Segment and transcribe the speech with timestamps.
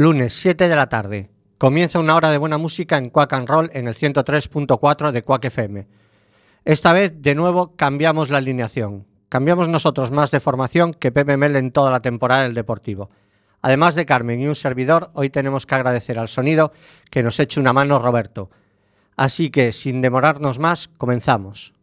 [0.00, 1.28] Lunes 7 de la tarde.
[1.58, 5.44] Comienza una hora de buena música en Quack and Roll en el 103.4 de Quack
[5.44, 5.86] FM.
[6.64, 9.06] Esta vez, de nuevo, cambiamos la alineación.
[9.28, 13.10] Cambiamos nosotros más de formación que Pepe Mel en toda la temporada del Deportivo.
[13.60, 16.72] Además de Carmen y un servidor, hoy tenemos que agradecer al sonido
[17.10, 18.48] que nos eche una mano Roberto.
[19.18, 21.74] Así que, sin demorarnos más, comenzamos.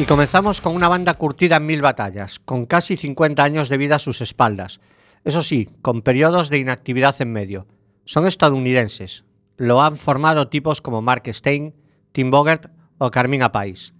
[0.00, 3.96] Y comenzamos con una banda curtida en mil batallas, con casi 50 años de vida
[3.96, 4.80] a sus espaldas.
[5.24, 7.66] Eso sí, con periodos de inactividad en medio.
[8.06, 9.26] Son estadounidenses.
[9.58, 11.74] Lo han formado tipos como Mark Stein,
[12.12, 13.92] Tim Bogert o Carmina Pais.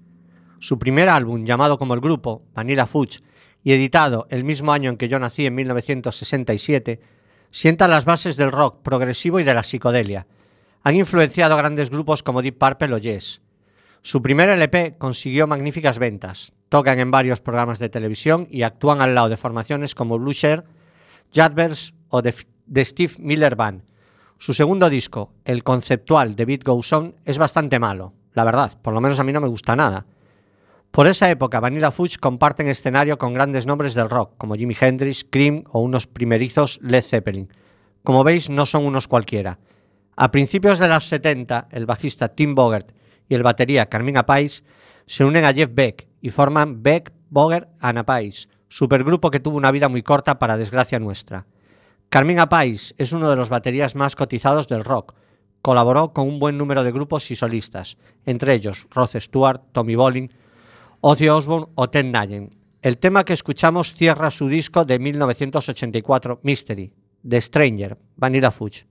[0.58, 3.20] Su primer álbum, llamado como el grupo, Vanilla Fudge,
[3.62, 6.98] y editado el mismo año en que yo nací en 1967,
[7.50, 10.27] sienta las bases del rock progresivo y de la psicodelia.
[10.82, 13.42] Han influenciado grandes grupos como Deep Purple o Yes.
[14.03, 16.53] Su primer LP consiguió magníficas ventas.
[16.70, 20.65] Tocan en varios programas de televisión y actúan al lado de formaciones como Blue Share,
[21.34, 22.33] Jadvers o de,
[22.84, 23.83] Steve Miller Band.
[24.39, 28.95] Su segundo disco, el conceptual de Beat Goes On, es bastante malo, la verdad, por
[28.95, 30.06] lo menos a mí no me gusta nada.
[30.91, 35.27] Por esa época, Vanilla Fudge comparten escenario con grandes nombres del rock, como Jimi Hendrix,
[35.28, 37.53] Cream o unos primerizos Led Zeppelin.
[38.03, 39.59] Como veis, no son unos cualquiera.
[40.17, 42.93] A principios de los 70, el bajista Tim Bogert
[43.31, 44.64] y el batería Carmina Pais
[45.06, 49.70] se unen a Jeff Beck y forman Beck, Boger and Pais, supergrupo que tuvo una
[49.70, 51.47] vida muy corta para desgracia nuestra.
[52.11, 55.14] Carmina Pais es uno de los baterías más cotizados del rock.
[55.62, 60.33] Colaboró con un buen número de grupos y solistas, entre ellos Rod Stewart, Tommy Bolin,
[61.00, 62.55] Ozzy Osbourne o Ted Nugent.
[62.83, 66.93] El tema que escuchamos cierra su disco de 1984, Mystery,
[67.28, 68.90] The Stranger, Vanilla Fudge.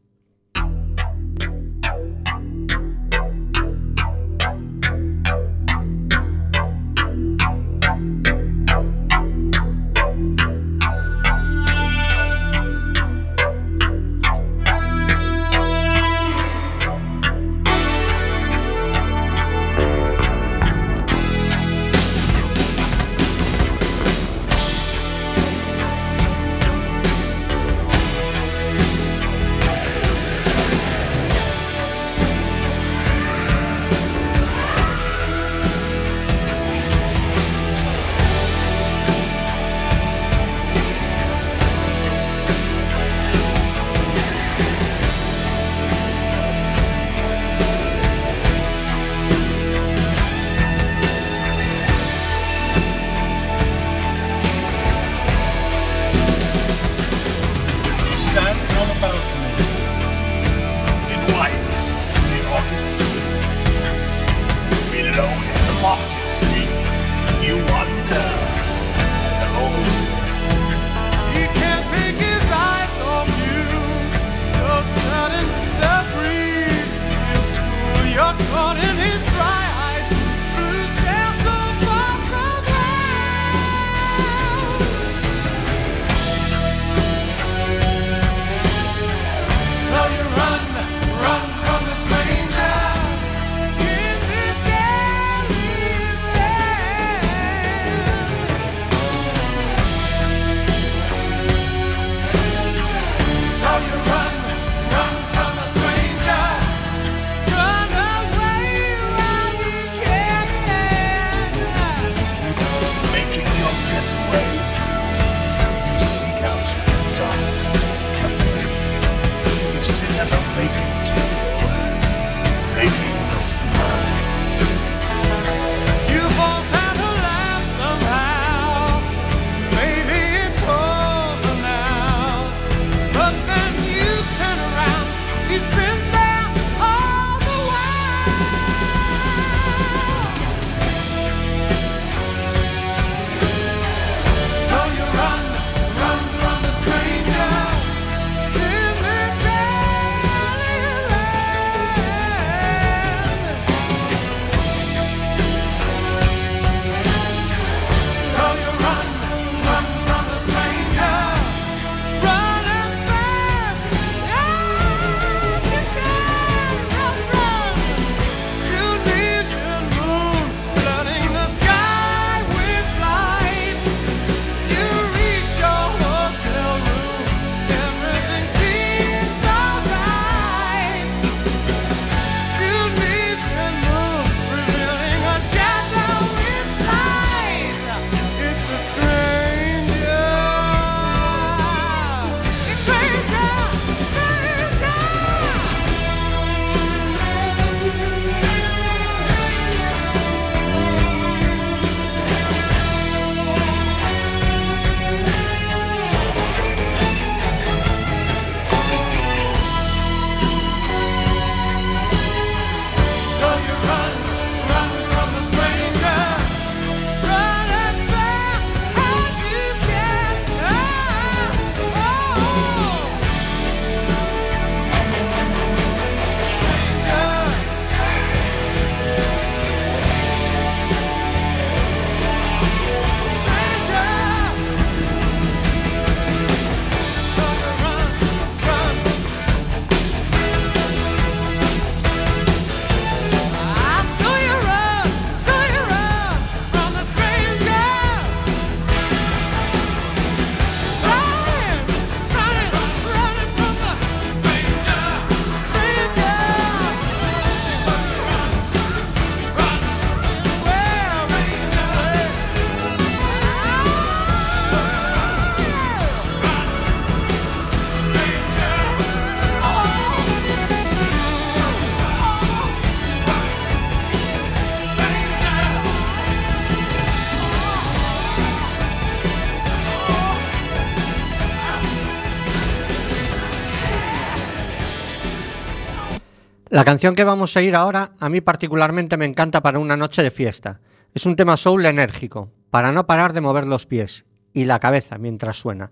[286.79, 290.23] La canción que vamos a ir ahora a mí particularmente me encanta para una noche
[290.23, 290.79] de fiesta.
[291.13, 294.23] Es un tema soul enérgico, para no parar de mover los pies
[294.53, 295.91] y la cabeza mientras suena.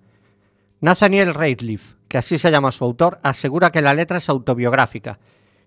[0.79, 5.19] Nathaniel Rateliff, que así se llama su autor, asegura que la letra es autobiográfica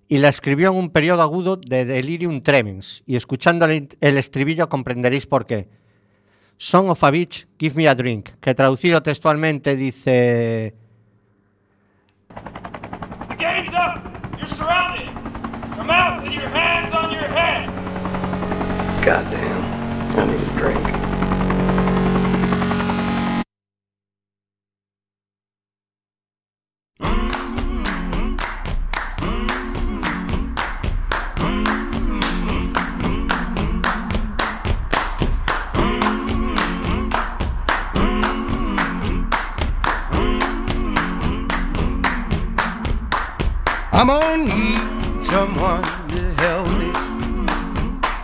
[0.09, 5.27] y la escribió en un periodo agudo de delirium tremens, y escuchando el, estribillo comprenderéis
[5.27, 5.69] por qué.
[6.57, 10.75] Song of a Beach, Give Me a Drink, que traducido textualmente dice...
[15.81, 17.67] Come out with your hands on your head!
[19.03, 19.65] Goddamn.
[20.19, 20.85] I need a drink.
[43.93, 44.80] I'm gonna need
[45.31, 46.91] someone to help me.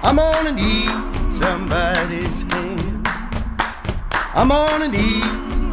[0.03, 0.91] I'm gonna need
[1.32, 3.06] somebody's hand.
[4.35, 5.23] I'm gonna need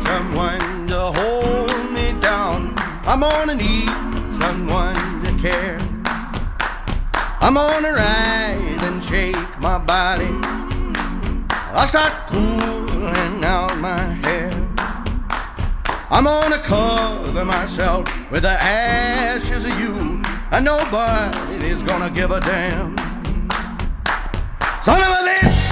[0.03, 2.75] someone to hold me down.
[3.06, 3.89] I'm gonna need
[4.31, 5.80] someone to care.
[7.41, 10.29] I'm gonna rise and shake my body.
[11.74, 14.53] I'll start pulling out my hair.
[16.12, 20.12] I'm gonna cover myself with the ashes of you,
[20.53, 22.95] and nobody's gonna give a damn.
[24.83, 25.62] Son of a bitch,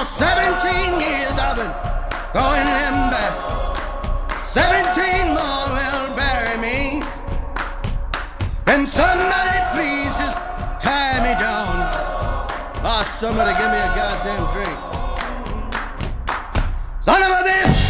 [0.00, 1.70] Now 17 years I've been
[2.32, 4.46] going them back.
[4.46, 7.02] 17 more will bury me.
[8.66, 10.38] And somebody please just
[10.80, 11.84] tie me down.
[12.82, 14.78] Oh, somebody give me a goddamn drink.
[17.02, 17.89] Son of a bitch!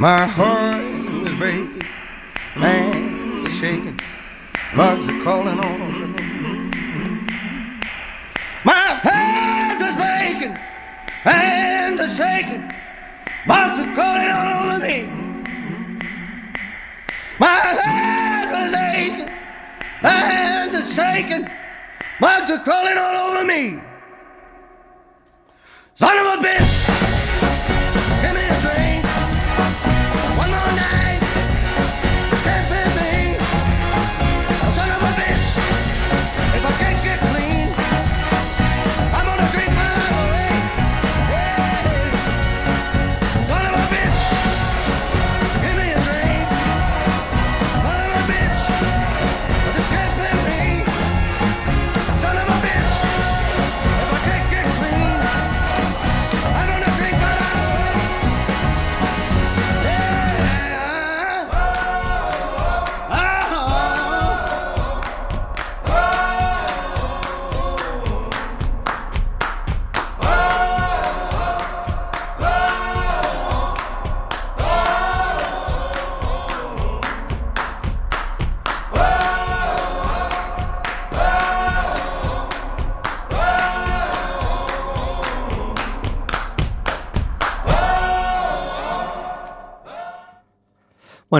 [0.00, 0.79] My heart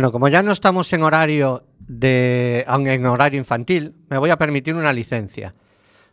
[0.01, 4.75] Bueno, como ya no estamos en horario de en horario infantil, me voy a permitir
[4.75, 5.55] una licencia.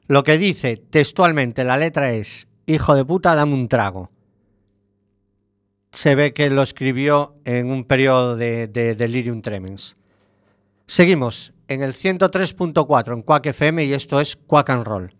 [0.07, 4.11] Lo que dice textualmente la letra es Hijo de puta, dame un trago.
[5.93, 9.95] Se ve que lo escribió en un periodo de, de delirium tremens.
[10.85, 15.15] Seguimos en el 103.4 en Quack FM y esto es Quack and Roll.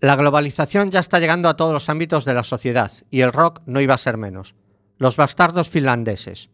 [0.00, 3.62] La globalización ya está llegando a todos los ámbitos de la sociedad y el rock
[3.64, 4.54] no iba a ser menos.
[4.98, 6.50] Los bastardos finlandeses.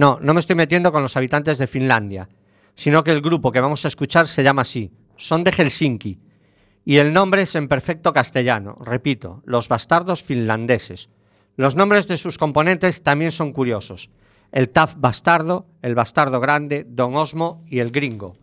[0.00, 2.30] No, no me estoy metiendo con los habitantes de Finlandia,
[2.74, 4.90] sino que el grupo que vamos a escuchar se llama así.
[5.18, 6.18] Son de Helsinki
[6.86, 8.78] y el nombre es en perfecto castellano.
[8.80, 11.10] Repito, los bastardos finlandeses.
[11.56, 14.08] Los nombres de sus componentes también son curiosos.
[14.52, 18.38] El Taf bastardo, el bastardo grande, Don Osmo y el gringo.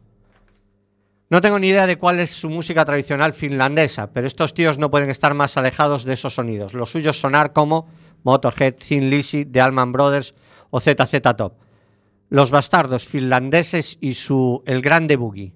[1.32, 4.92] No tengo ni idea de cuál es su música tradicional finlandesa, pero estos tíos no
[4.92, 6.76] pueden estar más alejados de esos sonidos.
[6.76, 7.88] Los suyos sonar como
[8.24, 10.34] Motorhead, Thin Lizzy, The Allman Brothers
[10.70, 11.54] o ZZ Top.
[12.30, 15.54] Los bastardos finlandeses y su El Grande Boogie.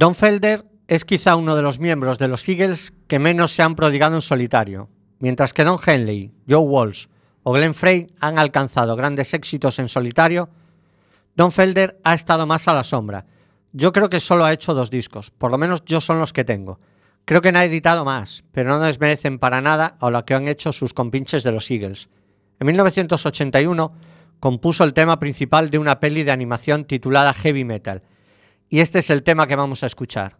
[0.00, 3.76] Don Felder es quizá uno de los miembros de los Eagles que menos se han
[3.76, 4.88] prodigado en solitario,
[5.18, 7.08] mientras que Don Henley, Joe Walsh
[7.42, 10.48] o Glenn Frey han alcanzado grandes éxitos en solitario.
[11.36, 13.26] Don Felder ha estado más a la sombra.
[13.74, 16.44] Yo creo que solo ha hecho dos discos, por lo menos yo son los que
[16.44, 16.80] tengo.
[17.26, 20.48] Creo que no ha editado más, pero no desmerecen para nada a lo que han
[20.48, 22.08] hecho sus compinches de los Eagles.
[22.58, 23.92] En 1981
[24.40, 28.02] compuso el tema principal de una peli de animación titulada Heavy Metal.
[28.70, 30.36] Y este es el tema que vamos a escuchar.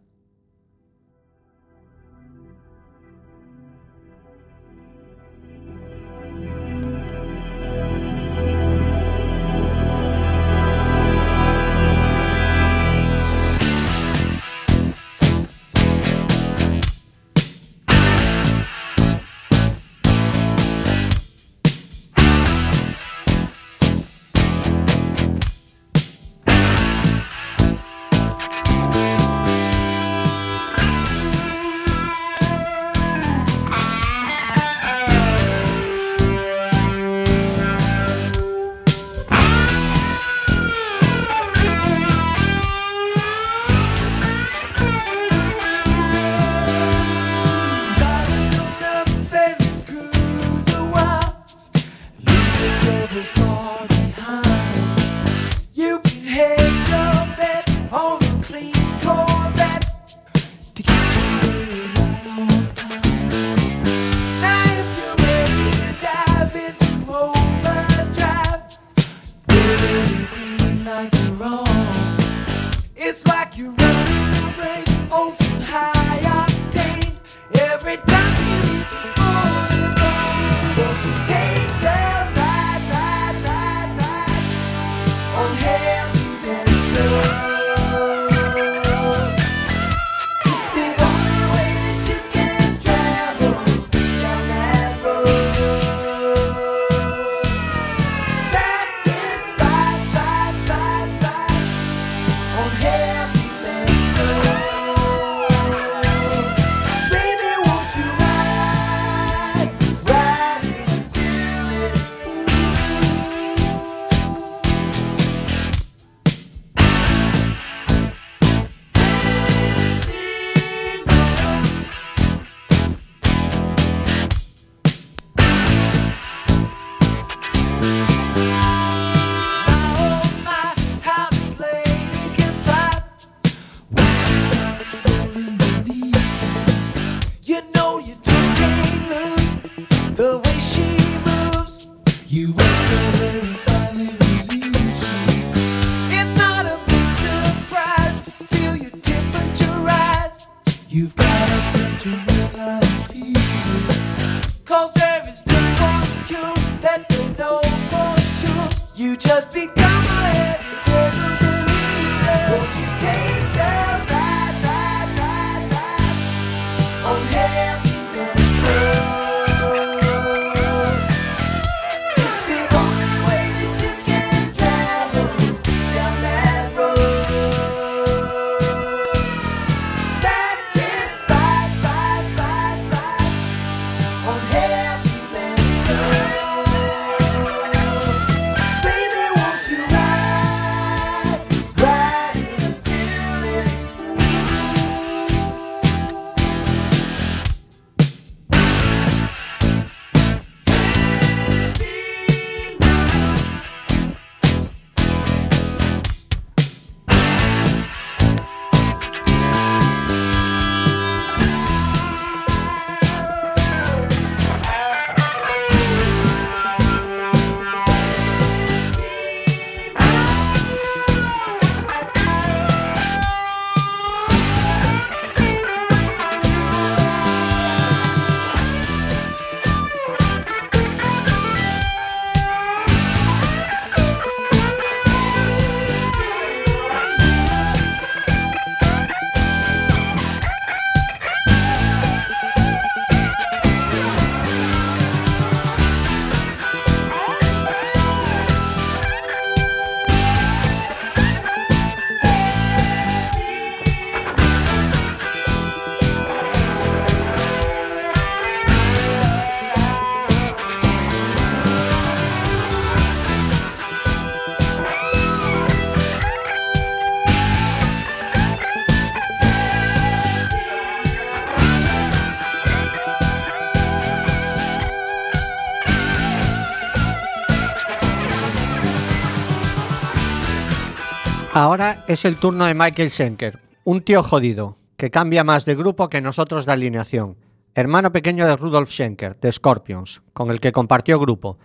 [281.60, 286.08] Ahora es el turno de Michael Schenker, un tío jodido, que cambia más de grupo
[286.08, 287.36] que nosotros de alineación.
[287.74, 291.58] Hermano pequeño de Rudolf Schenker, de Scorpions, con el que compartió grupo.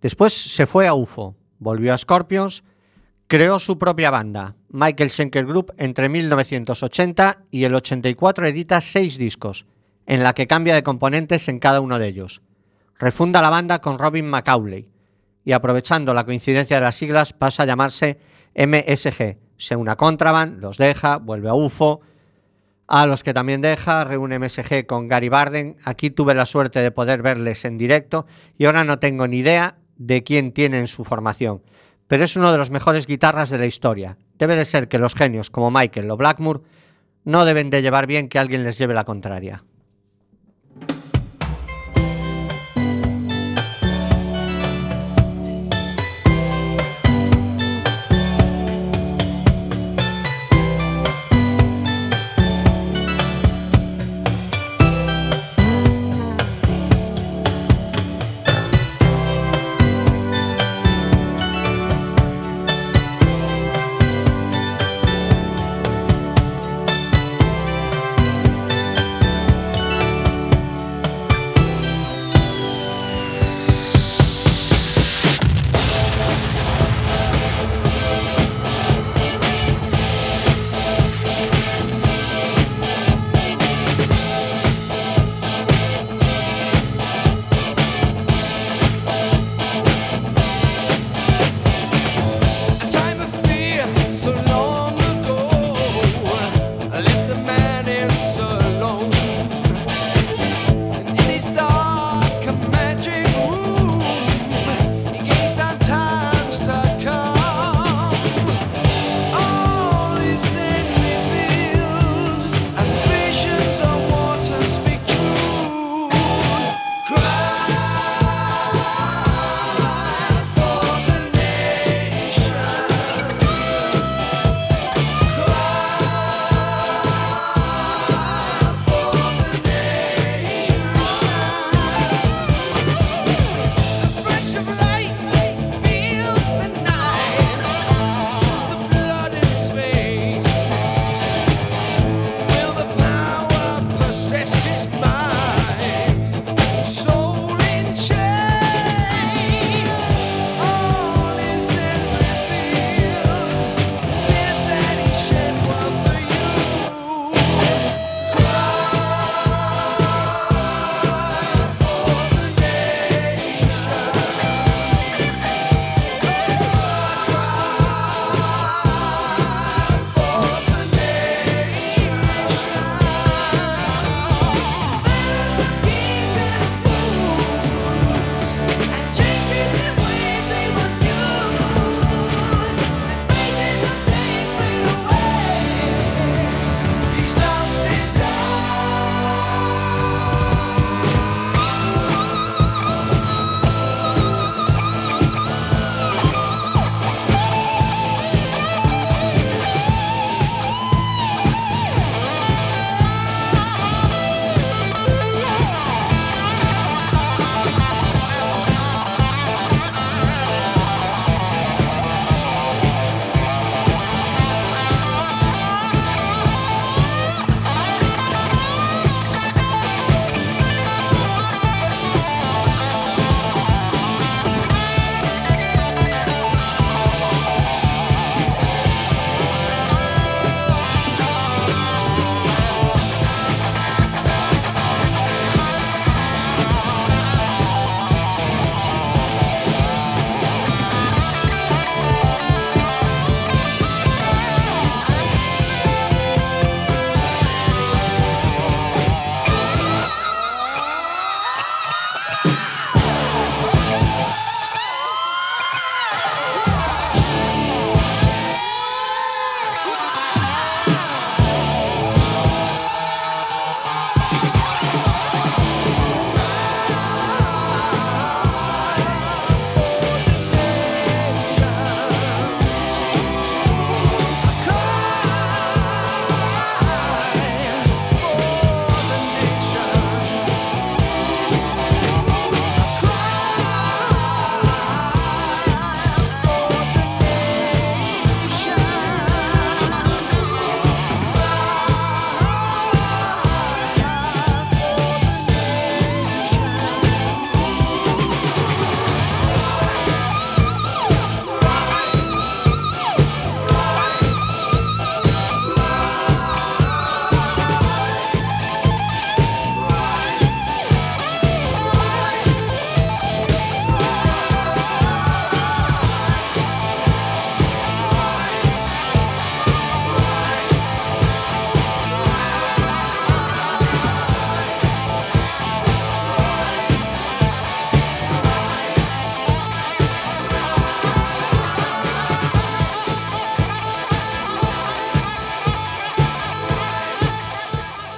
[0.00, 2.64] Después se fue a UFO, volvió a Scorpions,
[3.26, 9.66] creó su propia banda, Michael Schenker Group, entre 1980 y el 84 edita seis discos,
[10.06, 12.40] en la que cambia de componentes en cada uno de ellos.
[12.98, 14.88] Refunda la banda con Robin McAuley
[15.44, 18.18] y aprovechando la coincidencia de las siglas pasa a llamarse
[18.54, 19.38] MSG.
[19.56, 22.00] Se une a Contraband, los deja, vuelve a UFO,
[22.86, 25.76] a los que también deja, reúne MSG con Gary Barden.
[25.84, 28.26] Aquí tuve la suerte de poder verles en directo
[28.58, 31.62] y ahora no tengo ni idea de quién tiene en su formación,
[32.08, 34.18] pero es uno de los mejores guitarras de la historia.
[34.38, 36.60] Debe de ser que los genios como Michael o Blackmore
[37.24, 39.64] no deben de llevar bien que alguien les lleve la contraria.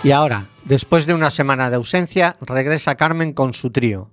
[0.06, 4.08] Y ahora, después de una semana de ausencia, regresa Carmen con su trío.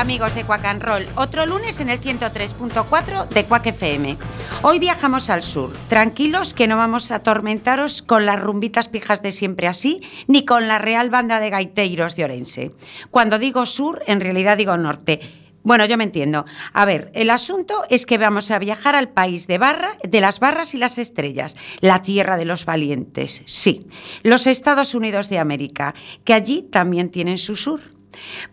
[0.00, 0.82] Amigos de Quack and
[1.16, 4.16] otro lunes en el 103.4 de Quack FM.
[4.62, 9.30] Hoy viajamos al sur, tranquilos que no vamos a atormentaros con las rumbitas pijas de
[9.30, 12.72] siempre así, ni con la Real Banda de Gaiteiros de Orense.
[13.10, 15.20] Cuando digo sur, en realidad digo norte.
[15.64, 16.46] Bueno, yo me entiendo.
[16.72, 20.40] A ver, el asunto es que vamos a viajar al país de, barra, de las
[20.40, 23.86] barras y las estrellas, la tierra de los valientes, sí,
[24.22, 27.99] los Estados Unidos de América, que allí también tienen su sur.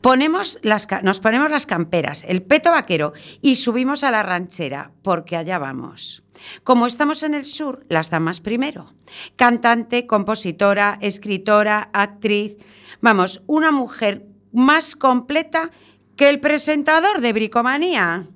[0.01, 5.35] Ponemos las, nos ponemos las camperas, el peto vaquero y subimos a la ranchera, porque
[5.35, 6.23] allá vamos.
[6.63, 8.93] Como estamos en el sur, las damas primero.
[9.35, 12.57] Cantante, compositora, escritora, actriz.
[13.01, 15.71] Vamos, una mujer más completa
[16.15, 18.27] que el presentador de Bricomanía.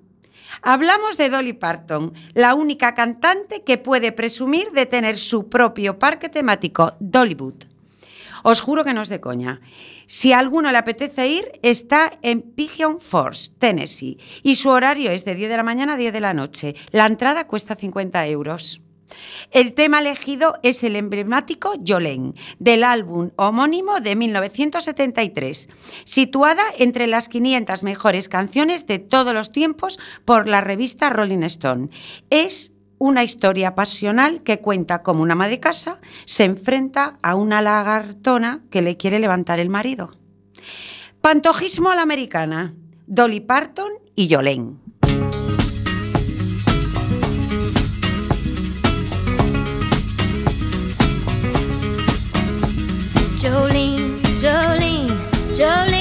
[0.62, 6.30] Hablamos de Dolly Parton, la única cantante que puede presumir de tener su propio parque
[6.30, 7.71] temático, Dollywood.
[8.44, 9.62] Os juro que no es de coña.
[10.08, 15.26] Si a alguno le apetece ir, está en Pigeon Force, Tennessee, y su horario es
[15.26, 16.76] de 10 de la mañana a 10 de la noche.
[16.92, 18.82] La entrada cuesta 50 euros.
[19.52, 25.70] El tema elegido es el emblemático Jolene, del álbum homónimo de 1973,
[26.06, 31.90] situada entre las 500 mejores canciones de todos los tiempos por la revista Rolling Stone.
[32.30, 37.60] Es una historia pasional que cuenta cómo una ama de casa se enfrenta a una
[37.60, 40.12] lagartona que le quiere levantar el marido.
[41.20, 42.76] Pantojismo a la americana,
[43.08, 44.76] Dolly Parton y Jolene,
[55.58, 56.01] Jolene.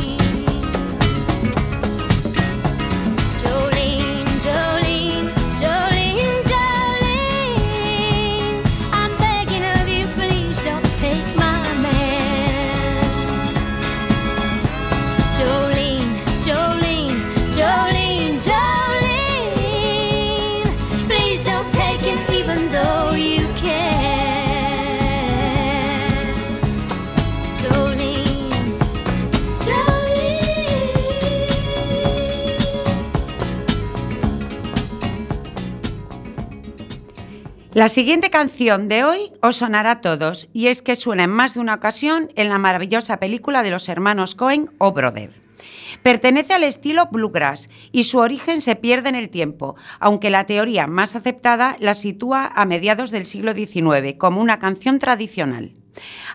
[37.73, 41.53] La siguiente canción de hoy os sonará a todos y es que suena en más
[41.53, 45.31] de una ocasión en la maravillosa película de los hermanos Cohen o Brother.
[46.03, 50.85] Pertenece al estilo bluegrass y su origen se pierde en el tiempo, aunque la teoría
[50.85, 55.73] más aceptada la sitúa a mediados del siglo XIX como una canción tradicional.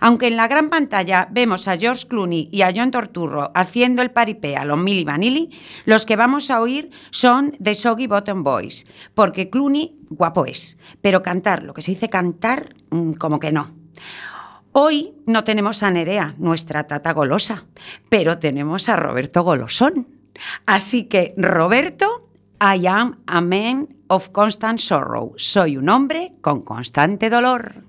[0.00, 4.10] Aunque en la gran pantalla vemos a George Clooney y a John Torturro haciendo el
[4.10, 5.50] paripé a los Milli Vanilli,
[5.84, 11.22] los que vamos a oír son The Soggy Bottom Boys, porque Clooney guapo es, pero
[11.22, 13.74] cantar, lo que se dice cantar, mm, como que no.
[14.72, 17.64] Hoy no tenemos a Nerea, nuestra tata golosa,
[18.10, 20.06] pero tenemos a Roberto Golosón.
[20.66, 22.28] Así que, Roberto,
[22.60, 25.32] I am a man of constant sorrow.
[25.38, 27.85] Soy un hombre con constante dolor.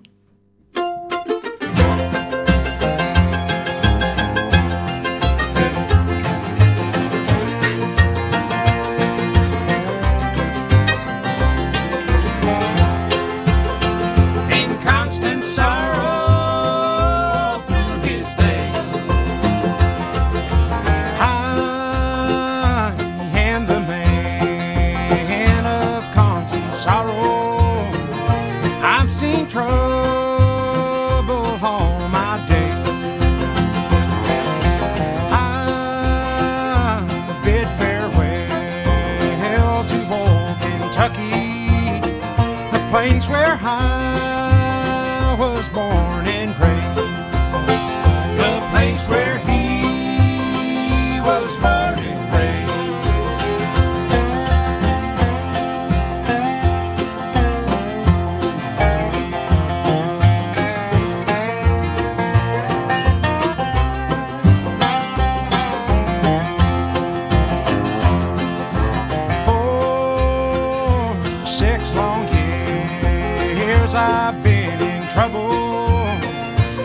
[74.19, 75.47] I've been in trouble.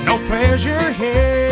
[0.05, 1.52] No pleasure here.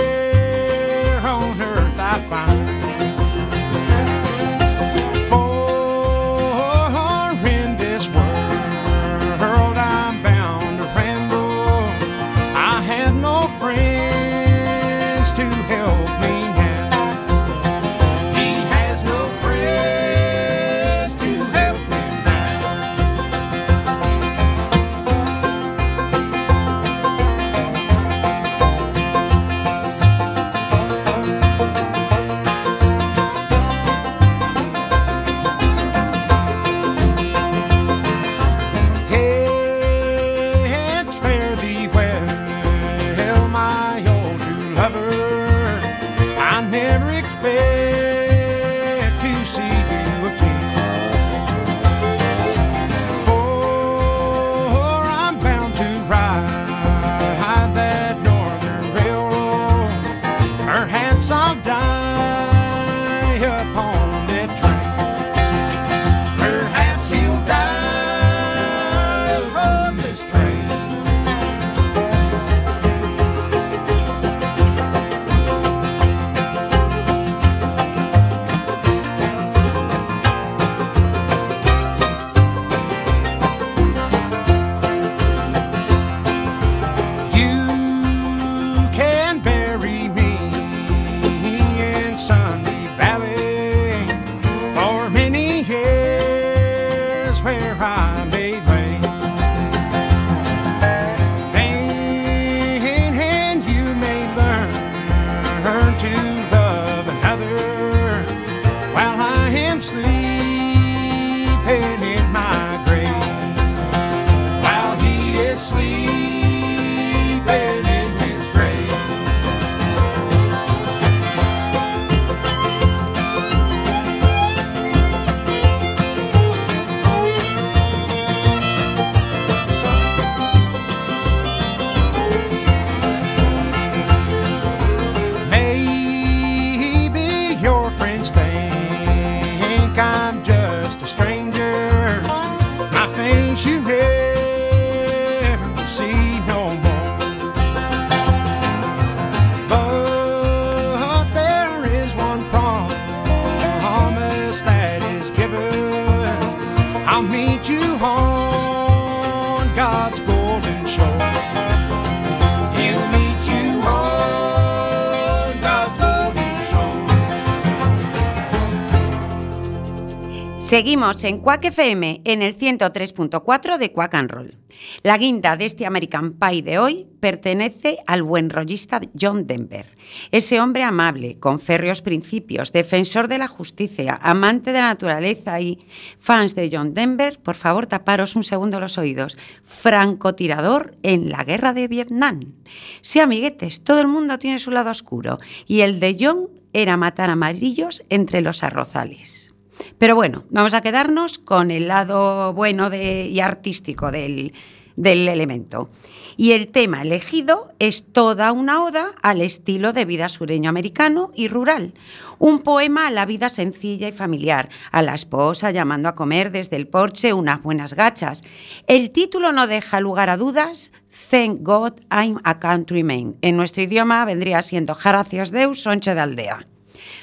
[170.70, 174.56] Seguimos en Quack FM en el 103.4 de Quack and Roll.
[175.02, 179.96] La guinda de este American Pie de hoy pertenece al buen rollista John Denver.
[180.30, 185.84] Ese hombre amable, con férreos principios, defensor de la justicia, amante de la naturaleza y
[186.20, 189.36] fans de John Denver, por favor taparos un segundo los oídos.
[189.64, 192.52] Francotirador en la guerra de Vietnam.
[193.00, 197.28] Sí, amiguetes, todo el mundo tiene su lado oscuro y el de John era matar
[197.28, 199.49] amarillos entre los arrozales.
[199.98, 204.52] Pero bueno, vamos a quedarnos con el lado bueno y artístico del,
[204.96, 205.90] del elemento.
[206.36, 211.48] Y el tema elegido es toda una oda al estilo de vida sureño americano y
[211.48, 211.92] rural.
[212.38, 216.76] Un poema a la vida sencilla y familiar, a la esposa llamando a comer desde
[216.76, 218.42] el porche unas buenas gachas.
[218.86, 220.92] El título no deja lugar a dudas.
[221.30, 223.36] Thank God I'm a countryman.
[223.42, 226.66] En nuestro idioma vendría siendo Gracias Deus, sonche de aldea.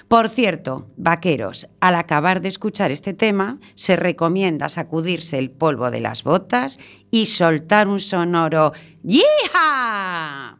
[0.07, 5.99] Por cierto, vaqueros, al acabar de escuchar este tema, se recomienda sacudirse el polvo de
[5.99, 6.79] las botas
[7.11, 8.71] y soltar un sonoro
[9.03, 10.57] ¡Yeehaw!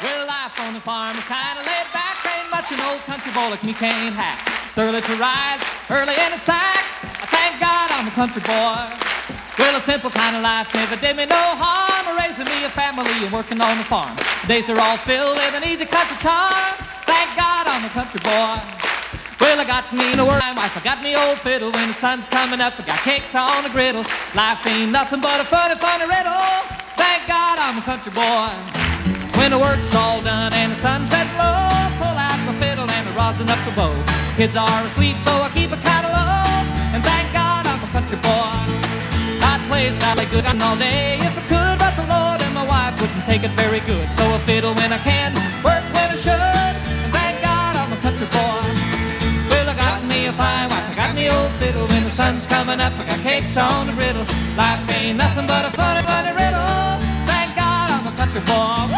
[0.00, 2.18] Well, life on the farm is kinda laid back.
[2.26, 4.38] Ain't much an old country boy like me can't hack.
[4.70, 5.60] It's early to rise,
[5.90, 6.84] early in the sack.
[7.22, 8.86] I thank God I'm a country boy.
[9.58, 12.16] Well, a simple kind of life never did me no harm.
[12.18, 14.16] Raising me a family and working on the farm.
[14.46, 16.97] Days are all filled with an easy country charm.
[17.08, 18.60] Thank God I'm a country boy.
[19.40, 20.40] Well, I got me no work.
[20.44, 21.70] My wife, I got me old fiddle.
[21.72, 24.04] When the sun's coming up, I got cakes on the griddle.
[24.34, 26.44] Life ain't nothing but a funny, funny riddle.
[27.00, 28.52] Thank God I'm a country boy.
[29.38, 31.62] When the work's all done and the sunset low,
[32.02, 33.94] pull out my fiddle and I rosin up the bow.
[34.36, 36.44] Kids are asleep, so I keep a low.
[36.92, 38.52] And thank God I'm a country boy.
[39.38, 43.00] I'd play Sally good all day if I could, but the Lord and my wife
[43.00, 44.10] wouldn't take it very good.
[44.18, 45.32] So I fiddle when I can,
[45.62, 45.77] work
[52.18, 54.26] sun's coming up, I got cakes on the riddle.
[54.56, 56.98] Life ain't nothing but a funny, funny riddle.
[57.30, 58.97] Thank God I'm a country boy.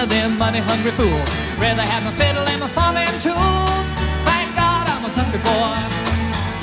[0.00, 1.28] Of them money-hungry fools.
[1.60, 3.86] Rather have my fiddle and my farming tools.
[4.24, 5.76] Thank God I'm a country boy.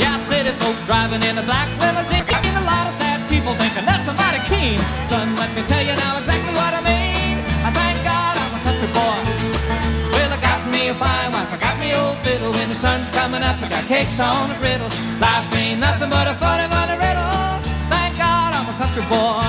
[0.01, 2.25] Yeah, city folk driving in a black limousine.
[2.25, 4.81] A lot of sad people thinking that's mighty keen.
[5.05, 7.37] Son, let me tell you now exactly what I mean.
[7.61, 9.19] I thank God I'm a country boy.
[10.17, 12.51] Well, I got me a fine wife, I got me old fiddle.
[12.57, 14.89] When the sun's coming up, I got cakes on a griddle.
[15.21, 17.61] Life ain't nothing but a funny, funny riddle.
[17.93, 19.46] Thank God I'm a country boy.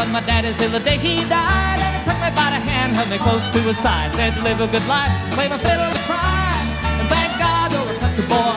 [0.00, 1.76] My my daddy's till the day he died.
[1.76, 4.08] And he took me by the hand, held me close to his side.
[4.16, 6.56] Said to live a good life, play my fiddle and cry.
[6.96, 8.56] And thank God you're a country boy.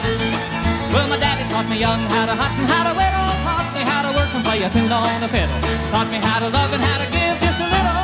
[0.88, 3.28] Well, my daddy taught me young how to hunt and how to whittle.
[3.44, 5.60] Taught me how to work and play a tune on the fiddle.
[5.92, 8.00] Taught me how to love and how to give just a little.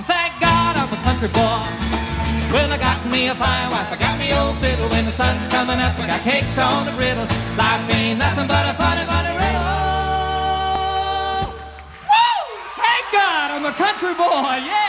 [0.00, 1.60] And thank God I'm a country boy.
[2.56, 4.88] Well, I got me a fine wife, I got me old fiddle.
[4.88, 7.28] When the sun's coming up, I got cakes on the griddle.
[7.60, 9.45] Life ain't nothing but a funny, funny
[13.76, 14.85] country boy, yeah!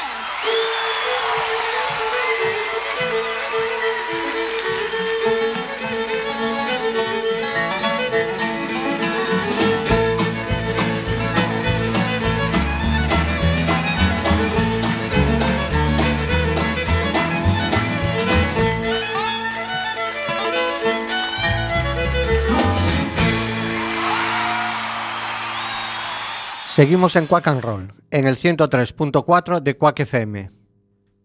[26.78, 30.52] Seguimos en Quack and Roll, en el 103.4 de Quack FM.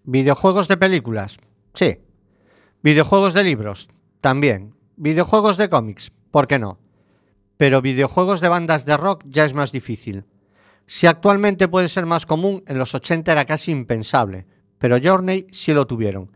[0.05, 1.37] ¿Videojuegos de películas?
[1.75, 1.99] Sí.
[2.83, 3.91] ¿Videojuegos de libros?
[4.23, 4.75] También.
[4.97, 6.11] ¿Videojuegos de cómics?
[6.31, 6.79] ¿Por qué no?
[7.59, 10.25] Pero videojuegos de bandas de rock ya es más difícil.
[10.87, 14.47] Si actualmente puede ser más común, en los 80 era casi impensable,
[14.79, 16.35] pero Journey sí lo tuvieron.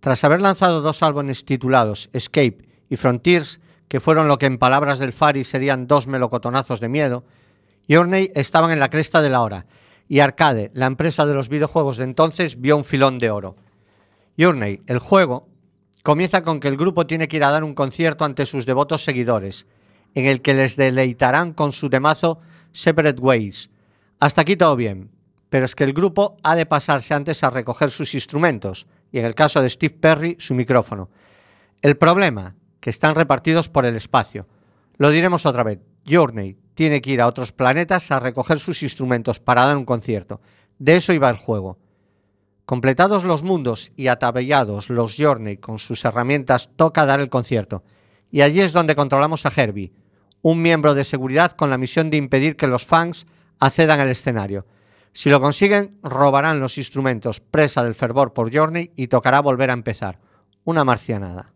[0.00, 4.98] Tras haber lanzado dos álbumes titulados Escape y Frontiers, que fueron lo que en palabras
[4.98, 7.24] del Fari serían dos melocotonazos de miedo,
[7.88, 9.66] Journey estaban en la cresta de la hora
[10.08, 13.56] y Arcade, la empresa de los videojuegos de entonces, vio un filón de oro.
[14.38, 15.48] Journey, el juego,
[16.02, 19.02] comienza con que el grupo tiene que ir a dar un concierto ante sus devotos
[19.02, 19.66] seguidores,
[20.14, 22.40] en el que les deleitarán con su temazo
[22.72, 23.70] Separate Ways.
[24.20, 25.10] Hasta aquí todo bien,
[25.48, 29.24] pero es que el grupo ha de pasarse antes a recoger sus instrumentos, y en
[29.24, 31.10] el caso de Steve Perry, su micrófono.
[31.82, 34.46] El problema, que están repartidos por el espacio.
[34.98, 35.80] Lo diremos otra vez.
[36.08, 40.42] Journey tiene que ir a otros planetas a recoger sus instrumentos para dar un concierto.
[40.78, 41.78] De eso iba el juego.
[42.66, 47.82] Completados los mundos y atabellados los Journey con sus herramientas, toca dar el concierto.
[48.30, 49.94] Y allí es donde controlamos a Herbie,
[50.42, 53.26] un miembro de seguridad con la misión de impedir que los fans
[53.58, 54.66] accedan al escenario.
[55.12, 59.74] Si lo consiguen, robarán los instrumentos presa del fervor por Journey y tocará volver a
[59.74, 60.18] empezar.
[60.64, 61.54] Una marcianada.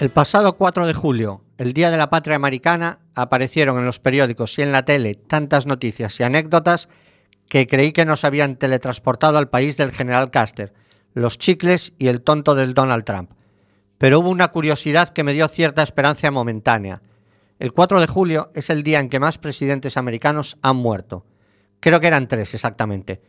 [0.00, 4.58] El pasado 4 de julio, el Día de la Patria Americana, aparecieron en los periódicos
[4.58, 6.88] y en la tele tantas noticias y anécdotas
[7.50, 10.72] que creí que nos habían teletransportado al país del general Custer,
[11.12, 13.32] los chicles y el tonto del Donald Trump.
[13.98, 17.02] Pero hubo una curiosidad que me dio cierta esperanza momentánea.
[17.58, 21.26] El 4 de julio es el día en que más presidentes americanos han muerto.
[21.78, 23.20] Creo que eran tres exactamente.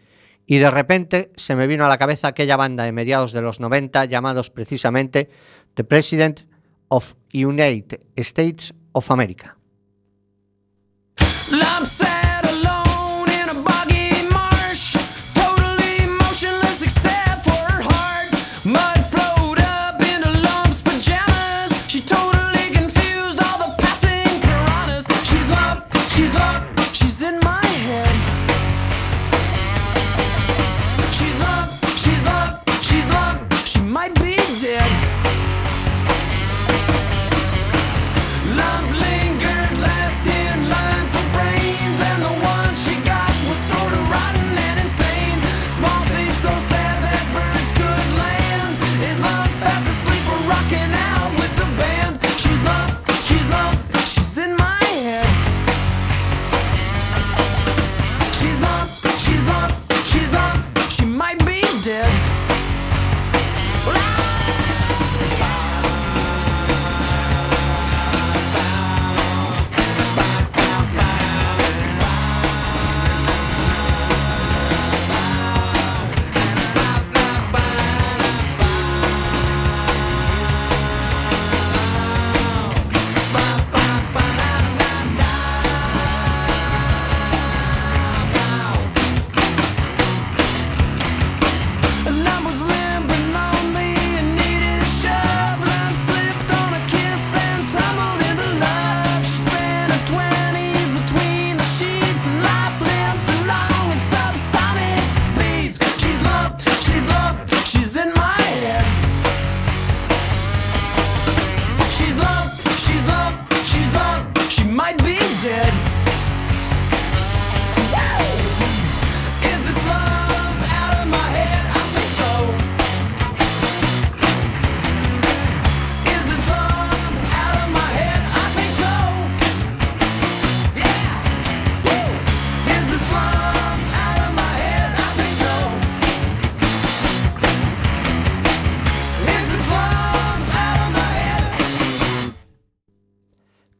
[0.45, 3.59] Y de repente se me vino a la cabeza aquella banda de mediados de los
[3.59, 5.29] 90 llamados precisamente
[5.73, 6.45] The President
[6.91, 9.55] of United States of America.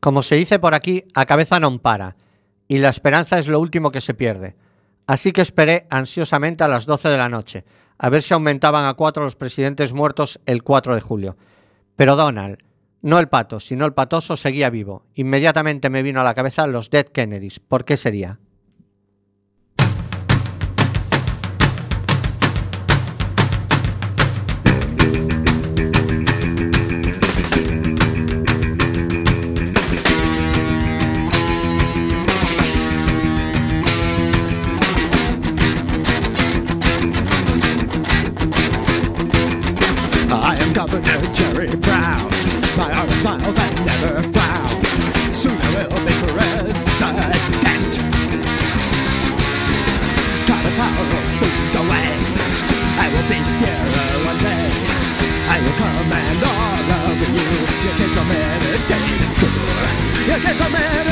[0.02, 2.18] Como se dice por aquí, a cabeza non para,
[2.68, 4.58] y la esperanza es lo último que se pierde.
[5.06, 7.66] Así que esperé ansiosamente a las 12 de la noche,
[7.99, 11.38] a ver si aumentaban a cuatro los presidentes muertos el 4 de julio.
[11.95, 12.58] Pero Donald,
[13.04, 15.06] no el pato, sino el patoso seguía vivo.
[15.14, 17.60] Inmediatamente me vino a la cabeza los Dead Kennedys.
[17.60, 18.39] ¿Por qué sería?
[41.41, 42.29] Jerry Brown.
[42.77, 44.97] My heart smiles and never frowns.
[45.35, 47.93] Soon I will be president.
[50.45, 52.13] Got a power suit away.
[53.03, 54.69] I will be fairer one day.
[55.49, 57.49] I will command all of you.
[57.85, 59.49] You kids are meditating school.
[60.29, 61.11] You kids are meditating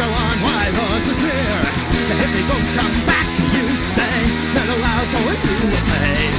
[0.00, 1.60] Pick on white horses near.
[2.08, 4.16] The hippies won't come back, you say.
[4.56, 6.32] Mellow out or you will pay.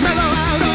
[0.00, 0.71] Mellow out oh,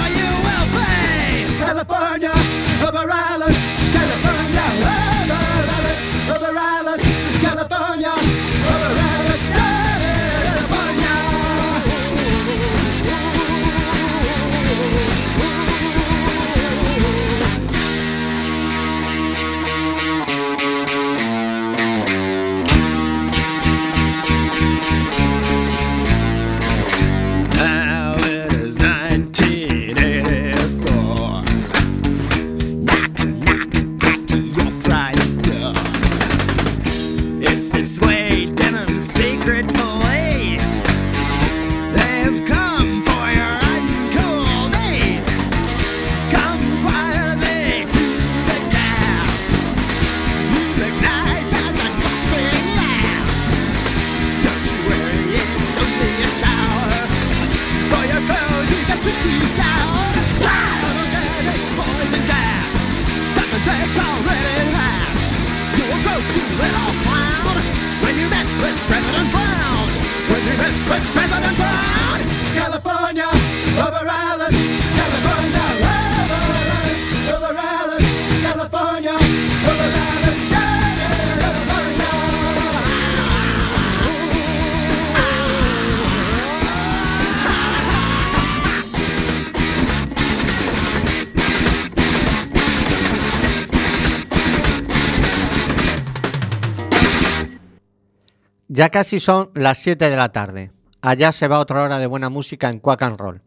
[98.77, 100.71] Ya casi son las 7 de la tarde.
[101.01, 103.41] Allá se va otra hora de buena música en Quack and Roll,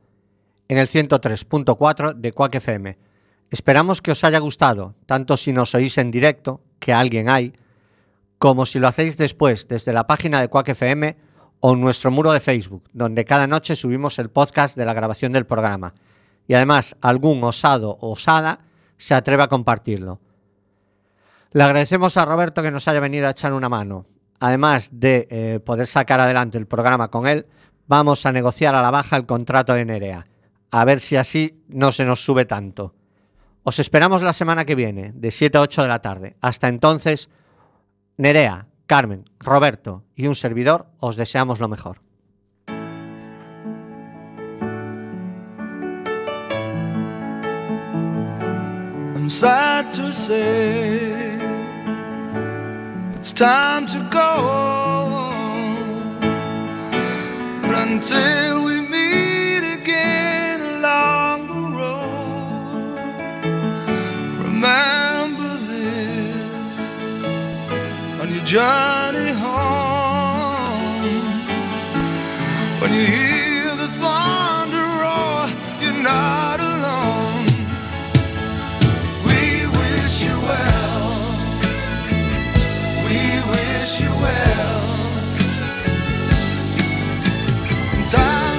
[0.67, 2.99] en el 103.4 de Quack FM.
[3.49, 7.53] Esperamos que os haya gustado, tanto si nos oís en directo, que alguien hay,
[8.41, 11.17] como si lo hacéis después desde la página de Quack FM
[11.61, 15.33] o en nuestro muro de Facebook, donde cada noche subimos el podcast de la grabación
[15.33, 15.95] del programa.
[16.49, 18.59] Y además, algún osado o osada
[18.99, 20.19] se atreve a compartirlo.
[21.53, 24.07] Le agradecemos a Roberto que nos haya venido a echar una mano.
[24.41, 27.47] Además de eh, poder sacar adelante el programa con él,
[27.87, 30.27] vamos a negociar a la baja el contrato de Nerea.
[30.71, 32.95] A ver si así no se nos sube tanto.
[33.63, 36.37] Os esperamos la semana que viene, de 7 a 8 de la tarde.
[36.41, 37.29] Hasta entonces,
[38.17, 42.01] Nerea, Carmen, Roberto y un servidor os deseamos lo mejor.
[53.21, 54.31] It's time to go.
[57.61, 62.97] But until we meet again along the road,
[64.47, 66.75] remember this
[68.23, 71.03] on your journey home.
[72.81, 73.40] When you hear
[88.13, 88.50] In